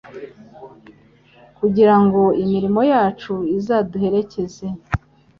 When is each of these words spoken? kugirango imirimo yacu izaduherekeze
kugirango 1.57 2.21
imirimo 2.43 2.81
yacu 2.91 3.33
izaduherekeze 3.57 4.65